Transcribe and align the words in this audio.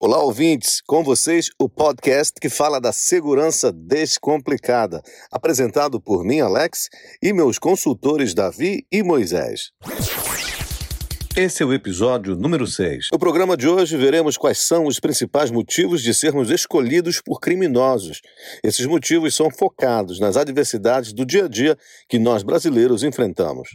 Olá, 0.00 0.22
ouvintes! 0.22 0.80
Com 0.86 1.02
vocês, 1.02 1.50
o 1.58 1.68
podcast 1.68 2.34
que 2.40 2.48
fala 2.48 2.80
da 2.80 2.92
segurança 2.92 3.72
descomplicada, 3.72 5.02
apresentado 5.28 6.00
por 6.00 6.22
mim, 6.22 6.38
Alex, 6.38 6.88
e 7.20 7.32
meus 7.32 7.58
consultores 7.58 8.32
Davi 8.32 8.86
e 8.92 9.02
Moisés. 9.02 9.72
Esse 11.40 11.62
é 11.62 11.66
o 11.66 11.72
episódio 11.72 12.34
número 12.34 12.66
6. 12.66 13.10
No 13.12 13.18
programa 13.20 13.56
de 13.56 13.68
hoje, 13.68 13.96
veremos 13.96 14.36
quais 14.36 14.58
são 14.58 14.86
os 14.86 14.98
principais 14.98 15.52
motivos 15.52 16.02
de 16.02 16.12
sermos 16.12 16.50
escolhidos 16.50 17.22
por 17.24 17.38
criminosos. 17.38 18.20
Esses 18.60 18.84
motivos 18.86 19.36
são 19.36 19.48
focados 19.48 20.18
nas 20.18 20.36
adversidades 20.36 21.12
do 21.12 21.24
dia 21.24 21.44
a 21.44 21.48
dia 21.48 21.78
que 22.08 22.18
nós 22.18 22.42
brasileiros 22.42 23.04
enfrentamos. 23.04 23.68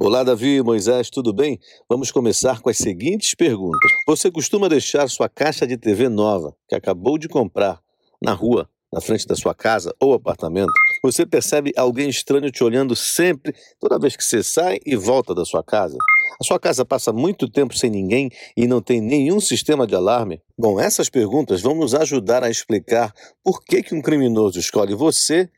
Olá, 0.00 0.24
Davi 0.24 0.60
Moisés, 0.60 1.10
tudo 1.10 1.32
bem? 1.32 1.60
Vamos 1.88 2.10
começar 2.10 2.60
com 2.60 2.68
as 2.68 2.76
seguintes 2.76 3.36
perguntas. 3.36 3.92
Você 4.04 4.28
costuma 4.28 4.68
deixar 4.68 5.08
sua 5.08 5.28
caixa 5.28 5.64
de 5.64 5.76
TV 5.76 6.08
nova, 6.08 6.56
que 6.68 6.74
acabou 6.74 7.18
de 7.18 7.28
comprar, 7.28 7.78
na 8.20 8.32
rua, 8.32 8.68
na 8.92 9.00
frente 9.00 9.28
da 9.28 9.36
sua 9.36 9.54
casa 9.54 9.94
ou 10.00 10.12
apartamento? 10.12 10.72
Você 11.04 11.24
percebe 11.24 11.72
alguém 11.76 12.08
estranho 12.08 12.50
te 12.50 12.64
olhando 12.64 12.96
sempre, 12.96 13.54
toda 13.78 13.96
vez 13.96 14.16
que 14.16 14.24
você 14.24 14.42
sai 14.42 14.80
e 14.84 14.96
volta 14.96 15.32
da 15.32 15.44
sua 15.44 15.62
casa? 15.62 15.96
A 16.40 16.44
sua 16.44 16.58
casa 16.58 16.84
passa 16.84 17.12
muito 17.12 17.48
tempo 17.48 17.76
sem 17.76 17.90
ninguém 17.90 18.30
e 18.56 18.66
não 18.66 18.80
tem 18.80 19.00
nenhum 19.00 19.40
sistema 19.40 19.86
de 19.86 19.94
alarme? 19.94 20.40
Bom, 20.56 20.80
essas 20.80 21.08
perguntas 21.08 21.60
vão 21.60 21.74
nos 21.74 21.94
ajudar 21.94 22.44
a 22.44 22.50
explicar 22.50 23.12
por 23.42 23.62
que, 23.64 23.82
que 23.82 23.94
um 23.94 24.02
criminoso 24.02 24.58
escolhe 24.58 24.94
você 24.94 25.48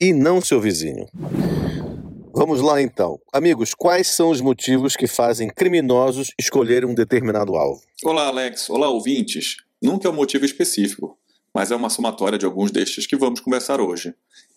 e 0.00 0.12
não 0.12 0.40
seu 0.40 0.60
vizinho. 0.60 1.06
Vamos 2.34 2.60
lá 2.60 2.80
então. 2.80 3.18
Amigos, 3.32 3.74
quais 3.74 4.08
são 4.08 4.30
os 4.30 4.40
motivos 4.40 4.94
que 4.94 5.06
fazem 5.06 5.48
criminosos 5.48 6.32
escolherem 6.38 6.88
um 6.88 6.94
determinado 6.94 7.56
alvo? 7.56 7.80
Olá, 8.04 8.26
Alex. 8.26 8.70
Olá, 8.70 8.88
ouvintes. 8.88 9.56
Nunca 9.82 10.08
é 10.08 10.10
um 10.10 10.14
motivo 10.14 10.44
específico, 10.44 11.18
mas 11.52 11.70
é 11.70 11.76
uma 11.76 11.90
somatória 11.90 12.38
de 12.38 12.46
alguns 12.46 12.70
destes 12.70 13.06
que 13.06 13.16
vamos 13.16 13.40
conversar 13.40 13.80
hoje. 13.80 14.14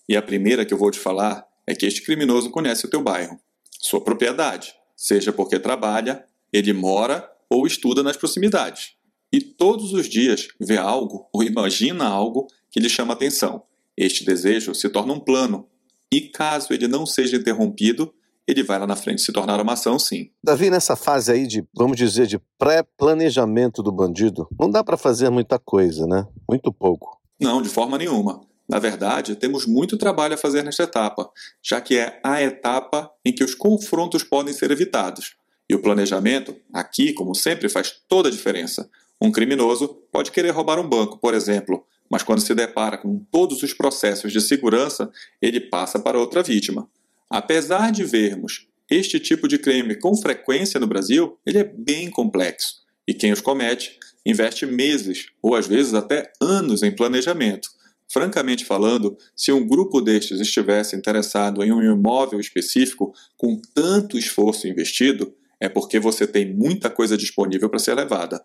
E 0.08 0.16
a 0.16 0.22
primeira 0.22 0.66
que 0.66 0.74
eu 0.74 0.78
vou 0.78 0.92
te 0.92 1.00
falar 1.00 1.46
é 1.66 1.74
que 1.74 1.86
este 1.86 2.04
criminoso 2.04 2.50
conhece 2.50 2.86
o 2.86 2.90
teu 2.90 3.02
bairro, 3.02 3.40
sua 3.80 4.02
propriedade, 4.02 4.76
seja 5.02 5.34
porque 5.34 5.60
trabalha, 5.60 6.24
ele 6.54 6.72
mora 6.74 7.28
ou 7.50 7.66
estuda 7.66 8.04
nas 8.04 8.16
proximidades. 8.16 8.92
E 9.34 9.42
todos 9.42 9.94
os 9.94 10.08
dias 10.08 10.50
vê 10.60 10.78
algo 10.78 11.28
ou 11.34 11.42
imagina 11.42 12.06
algo 12.06 12.46
que 12.70 12.80
lhe 12.80 12.88
chama 12.88 13.14
atenção. 13.14 13.64
Este 13.98 14.24
desejo 14.24 14.76
se 14.76 14.88
torna 14.90 15.14
um 15.14 15.20
plano, 15.20 15.68
e 16.14 16.22
caso 16.22 16.72
ele 16.72 16.88
não 16.88 17.08
seja 17.08 17.38
interrompido, 17.38 18.14
ele 18.48 18.62
vai 18.62 18.78
lá 18.78 18.86
na 18.86 18.96
frente 18.96 19.24
se 19.24 19.34
tornar 19.34 19.60
uma 19.60 19.74
ação, 19.74 19.98
sim. 19.98 20.30
Davi, 20.44 20.70
nessa 20.70 20.96
fase 20.96 21.32
aí 21.32 21.48
de, 21.48 21.66
vamos 21.74 21.98
dizer, 21.98 22.28
de 22.28 22.40
pré-planejamento 22.60 23.82
do 23.82 23.92
bandido, 23.92 24.48
não 24.60 24.70
dá 24.70 24.84
para 24.84 24.98
fazer 24.98 25.32
muita 25.32 25.58
coisa, 25.58 26.06
né? 26.06 26.28
Muito 26.48 26.72
pouco. 26.72 27.20
Não, 27.40 27.60
de 27.60 27.70
forma 27.70 27.98
nenhuma. 27.98 28.42
Na 28.72 28.80
verdade, 28.80 29.36
temos 29.36 29.66
muito 29.66 29.98
trabalho 29.98 30.36
a 30.36 30.38
fazer 30.38 30.64
nesta 30.64 30.84
etapa, 30.84 31.30
já 31.62 31.82
que 31.82 31.98
é 31.98 32.22
a 32.24 32.42
etapa 32.42 33.12
em 33.26 33.34
que 33.34 33.44
os 33.44 33.54
confrontos 33.54 34.24
podem 34.24 34.54
ser 34.54 34.72
evitados. 34.72 35.36
E 35.70 35.76
o 35.76 35.82
planejamento, 35.82 36.56
aqui, 36.72 37.12
como 37.12 37.36
sempre, 37.36 37.68
faz 37.68 37.94
toda 38.08 38.30
a 38.30 38.32
diferença. 38.32 38.90
Um 39.22 39.30
criminoso 39.30 39.90
pode 40.10 40.32
querer 40.32 40.52
roubar 40.52 40.80
um 40.80 40.88
banco, 40.88 41.18
por 41.18 41.34
exemplo, 41.34 41.86
mas 42.10 42.24
quando 42.24 42.40
se 42.40 42.56
depara 42.56 42.98
com 42.98 43.20
todos 43.30 43.62
os 43.62 43.74
processos 43.74 44.32
de 44.32 44.40
segurança, 44.40 45.12
ele 45.42 45.60
passa 45.60 46.00
para 46.00 46.18
outra 46.18 46.42
vítima. 46.42 46.90
Apesar 47.30 47.92
de 47.92 48.06
vermos 48.06 48.70
este 48.90 49.20
tipo 49.20 49.50
de 49.50 49.58
crime 49.58 49.96
com 49.96 50.16
frequência 50.16 50.80
no 50.80 50.88
Brasil, 50.88 51.38
ele 51.46 51.58
é 51.58 51.66
bem 51.66 52.10
complexo. 52.10 52.86
E 53.06 53.14
quem 53.14 53.34
os 53.34 53.42
comete 53.42 54.00
investe 54.26 54.66
meses 54.66 55.26
ou 55.42 55.56
às 55.56 55.68
vezes 55.68 55.94
até 55.94 56.32
anos 56.40 56.84
em 56.84 56.96
planejamento. 56.96 57.81
Francamente 58.12 58.66
falando, 58.66 59.18
se 59.36 59.52
um 59.52 59.66
grupo 59.66 60.02
destes 60.02 60.40
estivesse 60.40 60.96
interessado 60.96 61.64
em 61.64 61.72
um 61.72 61.82
imóvel 61.82 62.40
específico 62.40 63.14
com 63.38 63.62
tanto 63.74 64.18
esforço 64.18 64.68
investido, 64.68 65.34
é 65.60 65.70
porque 65.70 66.00
você 66.00 66.28
tem 66.28 66.54
muita 66.54 66.90
coisa 66.90 67.16
disponível 67.16 67.70
para 67.70 67.80
ser 67.80 67.94
levada. 67.94 68.44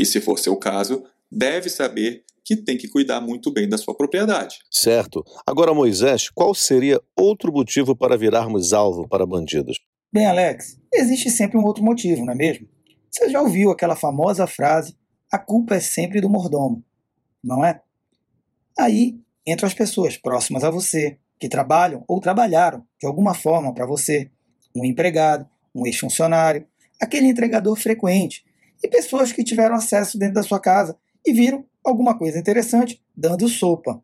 E 0.00 0.04
se 0.04 0.20
for 0.20 0.38
seu 0.38 0.56
caso, 0.56 1.04
deve 1.30 1.70
saber 1.70 2.24
que 2.44 2.56
tem 2.56 2.76
que 2.76 2.88
cuidar 2.88 3.20
muito 3.20 3.52
bem 3.52 3.68
da 3.68 3.78
sua 3.78 3.96
propriedade. 3.96 4.58
Certo. 4.70 5.24
Agora, 5.46 5.72
Moisés, 5.72 6.28
qual 6.28 6.54
seria 6.54 7.00
outro 7.16 7.52
motivo 7.52 7.94
para 7.94 8.18
virarmos 8.18 8.72
alvo 8.72 9.08
para 9.08 9.24
bandidos? 9.24 9.78
Bem, 10.12 10.26
Alex, 10.26 10.78
existe 10.92 11.30
sempre 11.30 11.56
um 11.56 11.64
outro 11.64 11.84
motivo, 11.84 12.24
não 12.24 12.32
é 12.32 12.36
mesmo? 12.36 12.68
Você 13.10 13.30
já 13.30 13.40
ouviu 13.40 13.70
aquela 13.70 13.94
famosa 13.94 14.46
frase: 14.46 14.96
a 15.32 15.38
culpa 15.38 15.76
é 15.76 15.80
sempre 15.80 16.20
do 16.20 16.28
mordomo, 16.28 16.84
não 17.42 17.64
é? 17.64 17.80
Aí 18.78 19.18
entram 19.46 19.66
as 19.66 19.74
pessoas 19.74 20.16
próximas 20.16 20.64
a 20.64 20.70
você, 20.70 21.18
que 21.38 21.48
trabalham 21.48 22.04
ou 22.08 22.20
trabalharam 22.20 22.86
de 22.98 23.06
alguma 23.06 23.34
forma 23.34 23.72
para 23.74 23.86
você, 23.86 24.30
um 24.74 24.84
empregado, 24.84 25.48
um 25.74 25.86
ex-funcionário, 25.86 26.66
aquele 27.00 27.26
entregador 27.26 27.76
frequente, 27.76 28.44
e 28.82 28.88
pessoas 28.88 29.32
que 29.32 29.44
tiveram 29.44 29.74
acesso 29.74 30.18
dentro 30.18 30.34
da 30.34 30.42
sua 30.42 30.60
casa 30.60 30.96
e 31.24 31.32
viram 31.32 31.64
alguma 31.82 32.16
coisa 32.16 32.38
interessante 32.38 33.02
dando 33.16 33.48
sopa. 33.48 34.02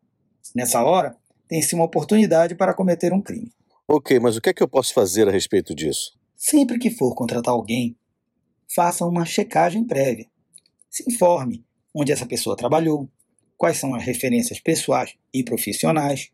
Nessa 0.54 0.82
hora, 0.82 1.16
tem-se 1.48 1.74
uma 1.74 1.84
oportunidade 1.84 2.54
para 2.54 2.74
cometer 2.74 3.12
um 3.12 3.20
crime. 3.20 3.52
Ok, 3.86 4.18
mas 4.20 4.36
o 4.36 4.40
que 4.40 4.50
é 4.50 4.54
que 4.54 4.62
eu 4.62 4.68
posso 4.68 4.94
fazer 4.94 5.28
a 5.28 5.32
respeito 5.32 5.74
disso? 5.74 6.18
Sempre 6.36 6.78
que 6.78 6.90
for 6.90 7.14
contratar 7.14 7.52
alguém, 7.52 7.96
faça 8.74 9.04
uma 9.04 9.24
checagem 9.24 9.84
prévia. 9.84 10.26
Se 10.88 11.04
informe 11.10 11.64
onde 11.92 12.12
essa 12.12 12.24
pessoa 12.24 12.56
trabalhou, 12.56 13.08
quais 13.60 13.76
são 13.76 13.94
as 13.94 14.02
referências 14.02 14.58
pessoais 14.58 15.14
e 15.34 15.44
profissionais. 15.44 16.30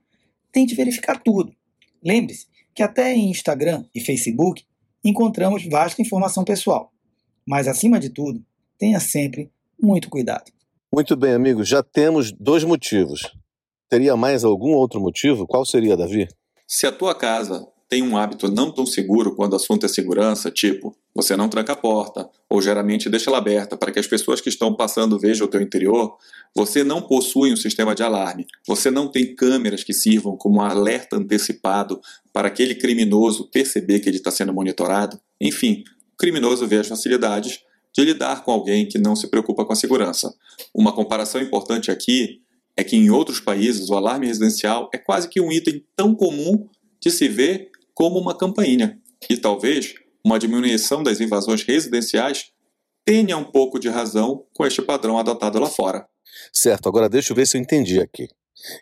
Tente 0.52 0.76
verificar 0.76 1.20
tudo. 1.20 1.52
Lembre-se 2.00 2.46
que 2.72 2.84
até 2.84 3.12
em 3.12 3.28
Instagram 3.28 3.84
e 3.92 4.00
Facebook 4.00 4.62
encontramos 5.04 5.66
vasta 5.66 6.00
informação 6.00 6.44
pessoal. 6.44 6.92
Mas, 7.44 7.66
acima 7.66 7.98
de 7.98 8.10
tudo, 8.10 8.44
tenha 8.78 9.00
sempre 9.00 9.50
muito 9.76 10.08
cuidado. 10.08 10.52
Muito 10.94 11.16
bem, 11.16 11.32
amigos, 11.32 11.66
já 11.66 11.82
temos 11.82 12.30
dois 12.30 12.62
motivos. 12.62 13.22
Teria 13.88 14.16
mais 14.16 14.44
algum 14.44 14.70
outro 14.74 15.00
motivo? 15.00 15.48
Qual 15.48 15.66
seria, 15.66 15.96
Davi? 15.96 16.28
Se 16.64 16.86
a 16.86 16.92
tua 16.92 17.12
casa 17.12 17.66
tem 17.88 18.02
um 18.02 18.16
hábito 18.16 18.50
não 18.50 18.70
tão 18.70 18.84
seguro 18.84 19.34
quando 19.34 19.52
o 19.52 19.56
assunto 19.56 19.86
é 19.86 19.88
segurança, 19.88 20.50
tipo, 20.50 20.96
você 21.14 21.36
não 21.36 21.48
tranca 21.48 21.72
a 21.72 21.76
porta, 21.76 22.28
ou 22.50 22.60
geralmente 22.60 23.08
deixa 23.08 23.30
ela 23.30 23.38
aberta 23.38 23.76
para 23.76 23.92
que 23.92 23.98
as 23.98 24.06
pessoas 24.06 24.40
que 24.40 24.48
estão 24.48 24.74
passando 24.74 25.18
vejam 25.18 25.46
o 25.46 25.50
teu 25.50 25.60
interior, 25.60 26.16
você 26.54 26.82
não 26.82 27.00
possui 27.00 27.52
um 27.52 27.56
sistema 27.56 27.94
de 27.94 28.02
alarme, 28.02 28.46
você 28.66 28.90
não 28.90 29.10
tem 29.10 29.34
câmeras 29.34 29.84
que 29.84 29.92
sirvam 29.92 30.36
como 30.36 30.58
um 30.58 30.62
alerta 30.62 31.16
antecipado 31.16 32.00
para 32.32 32.48
aquele 32.48 32.74
criminoso 32.74 33.48
perceber 33.50 34.00
que 34.00 34.08
ele 34.08 34.18
está 34.18 34.30
sendo 34.30 34.52
monitorado, 34.52 35.20
enfim, 35.40 35.84
o 36.12 36.16
criminoso 36.16 36.66
vê 36.66 36.78
as 36.78 36.88
facilidades 36.88 37.60
de 37.94 38.04
lidar 38.04 38.44
com 38.44 38.50
alguém 38.50 38.86
que 38.86 38.98
não 38.98 39.16
se 39.16 39.28
preocupa 39.28 39.64
com 39.64 39.72
a 39.72 39.76
segurança. 39.76 40.34
Uma 40.74 40.92
comparação 40.92 41.40
importante 41.40 41.90
aqui 41.90 42.40
é 42.76 42.84
que 42.84 42.96
em 42.96 43.10
outros 43.10 43.40
países 43.40 43.88
o 43.88 43.94
alarme 43.94 44.26
residencial 44.26 44.90
é 44.92 44.98
quase 44.98 45.28
que 45.28 45.40
um 45.40 45.50
item 45.50 45.82
tão 45.96 46.14
comum 46.14 46.68
de 47.00 47.10
se 47.10 47.26
ver 47.26 47.70
como 47.96 48.20
uma 48.20 48.36
campainha. 48.36 49.00
E 49.28 49.38
talvez 49.38 49.94
uma 50.22 50.38
diminuição 50.38 51.02
das 51.02 51.18
invasões 51.18 51.62
residenciais 51.62 52.52
tenha 53.04 53.38
um 53.38 53.44
pouco 53.44 53.80
de 53.80 53.88
razão 53.88 54.44
com 54.54 54.66
este 54.66 54.82
padrão 54.82 55.18
adotado 55.18 55.58
lá 55.58 55.68
fora. 55.68 56.06
Certo, 56.52 56.88
agora 56.88 57.08
deixa 57.08 57.32
eu 57.32 57.36
ver 57.36 57.46
se 57.46 57.56
eu 57.56 57.60
entendi 57.60 57.98
aqui. 57.98 58.28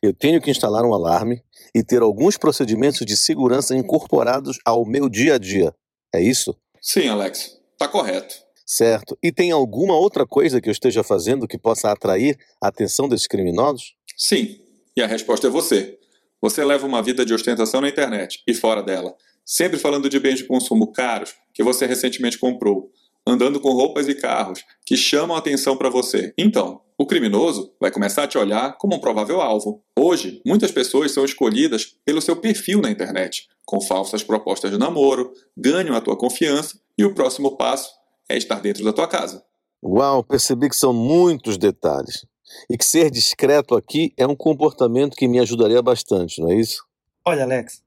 Eu 0.02 0.12
tenho 0.12 0.40
que 0.40 0.50
instalar 0.50 0.84
um 0.84 0.92
alarme 0.92 1.42
e 1.74 1.84
ter 1.84 2.02
alguns 2.02 2.36
procedimentos 2.36 3.06
de 3.06 3.16
segurança 3.16 3.76
incorporados 3.76 4.58
ao 4.64 4.84
meu 4.84 5.08
dia 5.08 5.34
a 5.34 5.38
dia. 5.38 5.72
É 6.12 6.20
isso? 6.20 6.56
Sim, 6.80 7.08
Alex, 7.08 7.56
está 7.72 7.86
correto. 7.86 8.34
Certo. 8.66 9.16
E 9.22 9.30
tem 9.30 9.52
alguma 9.52 9.96
outra 9.96 10.26
coisa 10.26 10.60
que 10.60 10.68
eu 10.68 10.72
esteja 10.72 11.04
fazendo 11.04 11.46
que 11.46 11.58
possa 11.58 11.92
atrair 11.92 12.36
a 12.60 12.68
atenção 12.68 13.08
desses 13.08 13.26
criminosos? 13.26 13.94
Sim, 14.16 14.60
e 14.96 15.02
a 15.02 15.06
resposta 15.06 15.46
é 15.46 15.50
você. 15.50 15.98
Você 16.44 16.62
leva 16.62 16.86
uma 16.86 17.00
vida 17.00 17.24
de 17.24 17.32
ostentação 17.32 17.80
na 17.80 17.88
internet 17.88 18.42
e 18.46 18.52
fora 18.52 18.82
dela, 18.82 19.16
sempre 19.46 19.78
falando 19.78 20.10
de 20.10 20.20
bens 20.20 20.40
de 20.40 20.44
consumo 20.44 20.92
caros 20.92 21.34
que 21.54 21.62
você 21.62 21.86
recentemente 21.86 22.38
comprou, 22.38 22.90
andando 23.26 23.58
com 23.58 23.72
roupas 23.72 24.08
e 24.08 24.14
carros 24.14 24.62
que 24.84 24.94
chamam 24.94 25.38
atenção 25.38 25.74
para 25.74 25.88
você. 25.88 26.34
Então, 26.36 26.82
o 26.98 27.06
criminoso 27.06 27.72
vai 27.80 27.90
começar 27.90 28.24
a 28.24 28.26
te 28.26 28.36
olhar 28.36 28.76
como 28.76 28.94
um 28.94 29.00
provável 29.00 29.40
alvo. 29.40 29.82
Hoje, 29.98 30.42
muitas 30.44 30.70
pessoas 30.70 31.12
são 31.12 31.24
escolhidas 31.24 31.96
pelo 32.04 32.20
seu 32.20 32.36
perfil 32.36 32.82
na 32.82 32.90
internet, 32.90 33.48
com 33.64 33.80
falsas 33.80 34.22
propostas 34.22 34.70
de 34.70 34.76
namoro, 34.76 35.32
ganham 35.56 35.96
a 35.96 36.00
tua 36.02 36.14
confiança 36.14 36.78
e 36.98 37.06
o 37.06 37.14
próximo 37.14 37.56
passo 37.56 37.90
é 38.28 38.36
estar 38.36 38.60
dentro 38.60 38.84
da 38.84 38.92
tua 38.92 39.08
casa. 39.08 39.42
Uau, 39.82 40.22
percebi 40.22 40.68
que 40.68 40.76
são 40.76 40.92
muitos 40.92 41.56
detalhes. 41.56 42.26
E 42.68 42.76
que 42.76 42.84
ser 42.84 43.10
discreto 43.10 43.74
aqui 43.74 44.12
é 44.16 44.26
um 44.26 44.36
comportamento 44.36 45.16
que 45.16 45.28
me 45.28 45.38
ajudaria 45.38 45.82
bastante, 45.82 46.40
não 46.40 46.50
é 46.50 46.56
isso? 46.56 46.84
Olha, 47.24 47.44
Alex, 47.44 47.82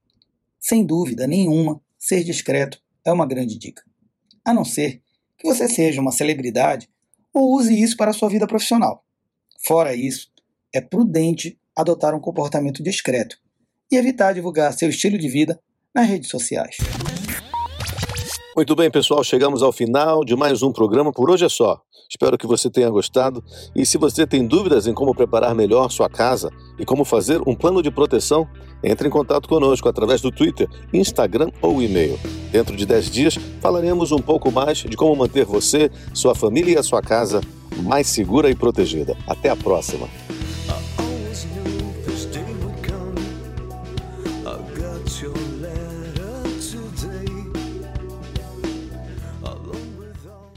sem 0.60 0.86
dúvida 0.86 1.28
nenhuma, 1.28 1.80
ser 1.98 2.24
discreto 2.24 2.82
é 3.06 3.12
uma 3.12 3.26
grande 3.26 3.58
dica. 3.58 3.84
A 4.44 4.54
não 4.54 4.66
ser 4.66 5.02
que 5.38 5.48
você 5.48 5.68
seja 5.68 6.02
uma 6.02 6.12
celebridade 6.12 6.90
ou 7.34 7.56
use 7.56 7.80
isso 7.80 7.96
para 7.96 8.12
a 8.12 8.14
sua 8.14 8.30
vida 8.30 8.48
profissional. 8.48 9.04
Fora 9.66 9.94
isso, 9.94 10.32
é 10.74 10.82
prudente 10.82 11.60
adotar 11.76 12.16
um 12.16 12.20
comportamento 12.20 12.82
discreto 12.82 13.38
e 13.92 13.96
evitar 13.96 14.34
divulgar 14.34 14.74
seu 14.74 14.90
estilo 14.90 15.18
de 15.18 15.30
vida 15.30 15.60
nas 15.94 16.08
redes 16.08 16.30
sociais. 16.30 16.78
Muito 18.56 18.76
bem, 18.76 18.90
pessoal, 18.90 19.24
chegamos 19.24 19.62
ao 19.62 19.72
final 19.72 20.26
de 20.26 20.36
mais 20.36 20.64
um 20.64 20.72
programa. 20.72 21.12
Por 21.12 21.30
hoje 21.30 21.46
é 21.46 21.50
só. 21.50 21.82
Espero 22.10 22.38
que 22.38 22.48
você 22.48 22.70
tenha 22.70 22.90
gostado. 22.90 23.44
E 23.76 23.86
se 23.86 23.98
você 23.98 24.26
tem 24.26 24.46
dúvidas 24.46 24.88
em 24.88 24.94
como 24.94 25.14
preparar 25.14 25.54
melhor 25.54 25.90
sua 25.92 26.10
casa 26.10 26.50
e 26.80 26.86
como 26.86 27.04
fazer 27.04 27.42
um 27.46 27.54
plano 27.54 27.84
de 27.84 27.92
proteção, 27.92 28.48
entre 28.84 29.08
em 29.08 29.12
contato 29.12 29.50
conosco 29.50 29.90
através 29.90 30.22
do 30.22 30.32
Twitter, 30.32 30.70
Instagram 30.94 31.50
ou 31.62 31.82
e-mail. 31.82 32.18
Dentro 32.52 32.76
de 32.76 32.86
10 32.86 33.10
dias 33.12 33.38
falaremos 33.60 34.12
um 34.12 34.20
pouco 34.20 34.52
mais 34.52 34.78
de 34.78 34.96
como 34.96 35.16
manter 35.16 35.46
você, 35.46 35.92
sua 36.14 36.34
família 36.34 36.74
e 36.74 36.78
a 36.78 36.84
sua 36.84 37.02
casa 37.02 37.42
mais 37.84 38.08
segura 38.08 38.50
e 38.50 38.56
protegida. 38.56 39.18
Até 39.28 39.50
a 39.50 39.56
próxima. 39.56 40.08